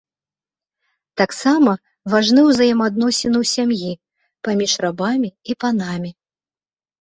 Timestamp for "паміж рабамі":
4.49-5.29